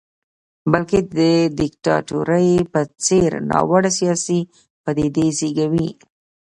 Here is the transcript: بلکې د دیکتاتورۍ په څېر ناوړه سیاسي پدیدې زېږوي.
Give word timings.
بلکې 0.71 0.97
د 1.17 1.19
دیکتاتورۍ 1.59 2.49
په 2.73 2.79
څېر 3.05 3.31
ناوړه 3.51 3.91
سیاسي 3.99 4.39
پدیدې 4.83 5.27
زېږوي. 5.39 5.89